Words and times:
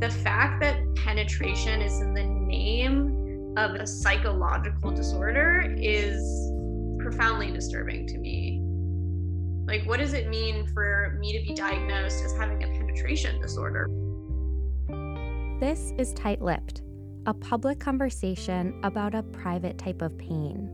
The 0.00 0.08
fact 0.08 0.62
that 0.62 0.78
penetration 0.94 1.82
is 1.82 2.00
in 2.00 2.14
the 2.14 2.24
name 2.24 3.54
of 3.58 3.72
a 3.72 3.86
psychological 3.86 4.92
disorder 4.92 5.74
is 5.76 6.22
profoundly 7.00 7.50
disturbing 7.50 8.06
to 8.06 8.16
me. 8.16 8.62
Like, 9.66 9.86
what 9.86 9.98
does 9.98 10.14
it 10.14 10.30
mean 10.30 10.66
for 10.68 11.18
me 11.20 11.38
to 11.38 11.46
be 11.46 11.54
diagnosed 11.54 12.24
as 12.24 12.32
having 12.32 12.64
a 12.64 12.66
penetration 12.78 13.42
disorder? 13.42 13.86
This 15.60 15.92
is 15.98 16.14
Tight 16.14 16.40
Lipped, 16.40 16.80
a 17.26 17.34
public 17.34 17.78
conversation 17.78 18.80
about 18.82 19.14
a 19.14 19.22
private 19.22 19.76
type 19.76 20.00
of 20.00 20.16
pain. 20.16 20.70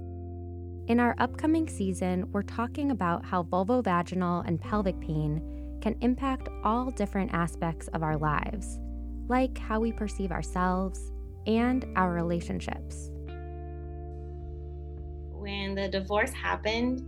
In 0.87 1.01
our 1.01 1.17
upcoming 1.19 1.69
season, 1.69 2.31
we're 2.31 2.43
talking 2.43 2.93
about 2.93 3.25
how 3.25 3.43
vulvovaginal 3.43 4.47
and 4.47 4.61
pelvic 4.61 5.01
pain 5.01 5.43
can 5.83 5.97
impact 6.01 6.49
all 6.63 6.93
different 6.93 7.35
aspects 7.35 7.89
of 7.89 8.05
our 8.05 8.17
lives, 8.17 8.79
like 9.29 9.57
how 9.59 9.81
we 9.81 9.93
perceive 9.93 10.33
ourselves 10.33 11.13
and 11.47 11.87
our 11.97 12.13
relationships. 12.13 13.11
When 15.33 15.75
the 15.75 15.89
divorce 15.89 16.33
happened, 16.33 17.05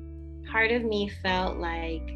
part 0.50 0.70
of 0.70 0.84
me 0.84 1.10
felt 1.22 1.58
like 1.58 2.08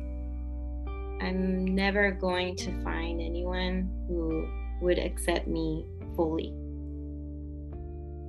I'm 1.20 1.64
never 1.64 2.10
going 2.10 2.56
to 2.56 2.82
find 2.82 3.20
anyone 3.20 3.90
who 4.08 4.48
would 4.84 4.98
accept 4.98 5.46
me 5.46 5.86
fully 6.16 6.52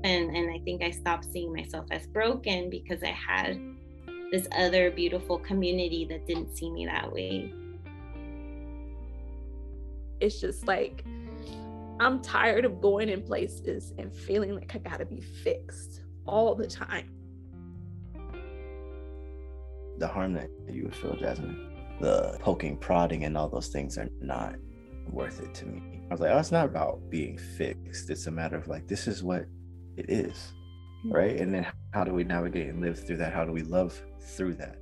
and 0.04 0.36
and 0.36 0.52
i 0.52 0.60
think 0.60 0.84
i 0.84 0.92
stopped 0.92 1.26
seeing 1.26 1.54
myself 1.54 1.86
as 1.92 2.06
broken 2.08 2.70
because 2.70 3.02
i 3.04 3.08
had 3.12 3.60
this 4.32 4.48
other 4.58 4.92
beautiful 4.92 5.38
community 5.40 6.06
that 6.10 6.26
didn't 6.28 6.56
see 6.56 6.70
me 6.72 6.86
that 6.86 7.12
way 7.12 7.52
it's 10.20 10.40
just 10.40 10.68
like 10.68 11.04
i'm 12.04 12.22
tired 12.22 12.66
of 12.66 12.82
going 12.82 13.10
in 13.10 13.22
places 13.22 13.94
and 13.98 14.14
feeling 14.14 14.56
like 14.56 14.74
i 14.76 14.78
gotta 14.78 15.06
be 15.06 15.22
fixed 15.22 16.02
all 16.26 16.56
the 16.56 16.68
time. 16.68 17.10
The 19.98 20.08
harm 20.08 20.34
that 20.34 20.50
you 20.70 20.84
would 20.84 20.96
feel 20.96 21.16
jasmine 21.16 21.70
the 22.02 22.38
poking 22.40 22.76
prodding 22.76 23.24
and 23.24 23.38
all 23.38 23.48
those 23.48 23.68
things 23.68 23.98
are 23.98 24.10
not 24.20 24.56
worth 25.10 25.42
it 25.42 25.54
to 25.54 25.66
me. 25.66 26.02
I 26.10 26.14
was 26.14 26.20
like 26.20 26.32
oh 26.32 26.38
it's 26.38 26.52
not 26.52 26.66
about 26.66 27.00
being 27.10 27.38
fixed. 27.38 28.10
It's 28.10 28.28
a 28.28 28.32
matter 28.32 28.58
of 28.58 28.68
like 28.68 28.88
this 28.88 29.08
is 29.08 29.24
what 29.24 29.46
it 29.96 30.10
is 30.10 30.54
mm-hmm. 31.04 31.12
right? 31.16 31.40
And 31.40 31.54
then 31.54 31.68
how 31.94 32.04
do 32.04 32.14
we 32.14 32.24
navigate 32.24 32.70
and 32.70 32.82
live 32.82 33.06
through 33.06 33.18
that? 33.18 33.34
How 33.34 33.46
do 33.46 33.52
we 33.52 33.62
love 33.62 34.00
through 34.20 34.56
that? 34.56 34.78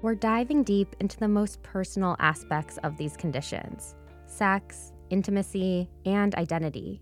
We're 0.00 0.14
diving 0.14 0.64
deep 0.64 0.96
into 1.00 1.18
the 1.18 1.28
most 1.28 1.62
personal 1.62 2.16
aspects 2.18 2.78
of 2.78 2.96
these 2.96 3.16
conditions 3.16 3.94
sex 4.26 4.91
intimacy 5.12 5.88
and 6.04 6.34
identity 6.34 7.00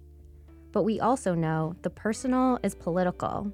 but 0.72 0.82
we 0.82 1.00
also 1.00 1.34
know 1.34 1.74
the 1.82 1.90
personal 1.90 2.58
is 2.62 2.74
political 2.74 3.50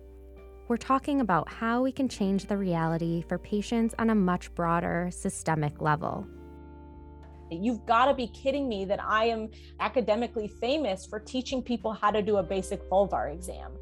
we're 0.69 0.77
talking 0.77 1.21
about 1.21 1.49
how 1.49 1.83
we 1.83 1.93
can 1.93 2.09
change 2.09 2.47
the 2.47 2.57
reality 2.57 3.23
for 3.29 3.39
patients 3.39 3.95
on 3.99 4.11
a 4.11 4.15
much 4.15 4.53
broader 4.55 5.09
systemic 5.13 5.81
level 5.81 6.27
You've 7.51 7.87
got 7.87 8.07
to 8.07 8.15
be 8.15 8.27
kidding 8.29 8.69
me 8.69 8.85
that 8.87 9.01
I 9.03 9.27
am 9.27 9.51
academically 9.79 10.49
famous 10.49 11.07
for 11.07 11.21
teaching 11.21 11.63
people 11.63 11.93
how 11.93 12.11
to 12.11 12.21
do 12.21 12.39
a 12.39 12.43
basic 12.43 12.83
vulvar 12.91 13.33
exam. 13.33 13.73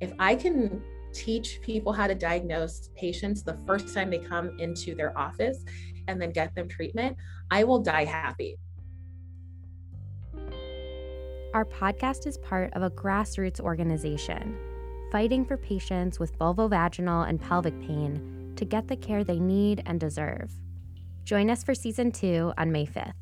If 0.00 0.12
I 0.18 0.34
can 0.34 0.82
teach 1.12 1.60
people 1.62 1.92
how 1.92 2.08
to 2.08 2.14
diagnose 2.14 2.90
patients 2.96 3.42
the 3.42 3.56
first 3.66 3.94
time 3.94 4.10
they 4.10 4.18
come 4.18 4.58
into 4.58 4.94
their 4.94 5.16
office 5.16 5.64
and 6.08 6.20
then 6.20 6.32
get 6.32 6.54
them 6.54 6.68
treatment, 6.68 7.16
I 7.50 7.64
will 7.64 7.78
die 7.78 8.04
happy. 8.04 8.58
Our 11.56 11.64
podcast 11.64 12.26
is 12.26 12.36
part 12.36 12.74
of 12.74 12.82
a 12.82 12.90
grassroots 12.90 13.60
organization 13.60 14.58
fighting 15.10 15.42
for 15.42 15.56
patients 15.56 16.20
with 16.20 16.38
vulvovaginal 16.38 17.26
and 17.26 17.40
pelvic 17.40 17.80
pain 17.80 18.52
to 18.56 18.66
get 18.66 18.88
the 18.88 18.96
care 18.96 19.24
they 19.24 19.40
need 19.40 19.82
and 19.86 19.98
deserve. 19.98 20.52
Join 21.24 21.48
us 21.48 21.64
for 21.64 21.74
season 21.74 22.12
two 22.12 22.52
on 22.58 22.72
May 22.72 22.84
5th. 22.84 23.14